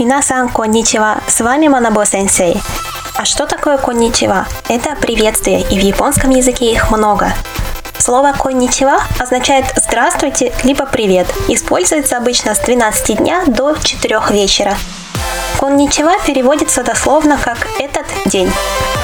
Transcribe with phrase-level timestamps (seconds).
[0.00, 2.58] Минасан конничева, с вами Манабо Сенсей.
[3.16, 4.46] А что такое конничева?
[4.66, 7.34] Это приветствие, и в японском языке их много.
[7.98, 11.26] Слово «конничева» означает «здравствуйте» либо «привет».
[11.48, 14.74] Используется обычно с 12 дня до 4 вечера.
[15.58, 18.50] Конничева переводится дословно как «этот день».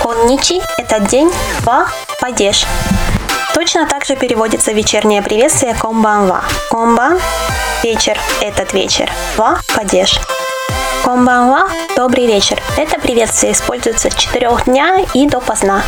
[0.00, 1.32] Конничи– «этот день»,
[1.62, 1.88] ва–
[2.20, 2.66] «падеж».
[3.52, 6.44] Точно так же переводится вечернее приветствие «комбанва».
[6.70, 7.18] Комбан–
[7.82, 9.10] вечер, этот вечер.
[9.36, 10.20] Ва– падеж.
[11.04, 12.62] Комбанва– добрый вечер.
[12.76, 15.82] Это приветствие используется с 4 дня и до поздна.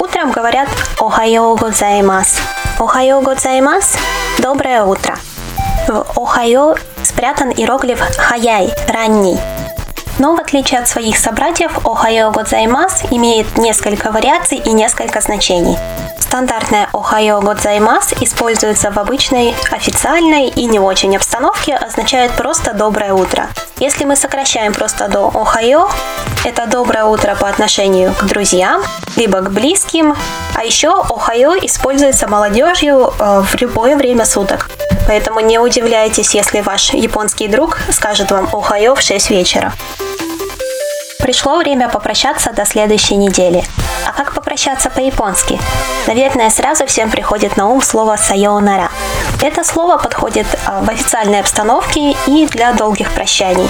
[0.00, 0.68] Утром говорят
[0.98, 2.38] «Охайо гозаймас».
[2.78, 3.96] «Охайо гозаймас»–
[4.38, 5.16] «доброе утро».
[5.88, 9.38] В «Охайо» спрятан иероглиф «хаяй»– «ранний».
[10.18, 15.78] Но в отличие от своих собратьев, «Охайо гозаймас» имеет несколько вариаций и несколько значений.
[16.18, 23.48] Стандартная «Охайо годзаймас» используется в обычной, официальной и не очень обстановке, означает просто «доброе утро».
[23.82, 25.88] Если мы сокращаем просто до «Охайо»,
[26.44, 28.80] это «доброе утро» по отношению к друзьям,
[29.16, 30.14] либо к близким,
[30.54, 34.70] а еще «Охайо» используется молодежью э, в любое время суток.
[35.08, 39.72] Поэтому не удивляйтесь, если ваш японский друг скажет вам «Охайо» в 6 вечера.
[41.22, 43.64] Пришло время попрощаться до следующей недели.
[44.04, 45.60] А как попрощаться по-японски?
[46.08, 48.90] Наверное, сразу всем приходит на ум слово «さようなら».
[49.40, 53.68] Это слово подходит а, в официальной обстановке и для долгих прощаний.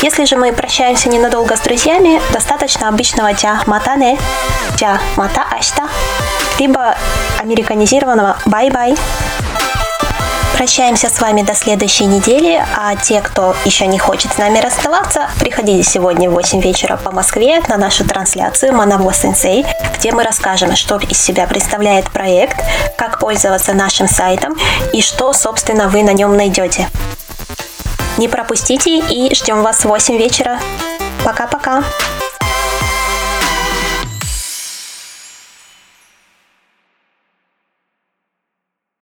[0.00, 4.16] Если же мы прощаемся ненадолго с друзьями, достаточно обычного «じゃあまたね»,
[4.76, 5.88] «тя мата ашта»,
[6.60, 6.94] либо
[7.40, 8.96] американизированного «bye-bye»,
[10.62, 15.28] Прощаемся с вами до следующей недели, а те, кто еще не хочет с нами расставаться,
[15.40, 19.66] приходите сегодня в 8 вечера по Москве на нашу трансляцию Манаво Сенсей,
[19.98, 22.62] где мы расскажем, что из себя представляет проект,
[22.96, 24.56] как пользоваться нашим сайтом
[24.92, 26.88] и что, собственно, вы на нем найдете.
[28.16, 30.60] Не пропустите и ждем вас в 8 вечера.
[31.24, 31.82] Пока-пока!